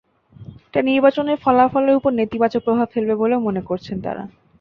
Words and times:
এটা 0.67 0.81
নির্বাচনের 0.83 1.37
ফলাফলের 1.37 1.95
ওপর 1.95 2.11
নেতিবাচক 2.13 2.61
প্রভাব 2.63 2.87
ফেলবে 2.93 3.15
বলেও 3.15 3.39
মনে 3.39 3.61
করছেন 3.61 3.97
তাঁরা। 4.01 4.23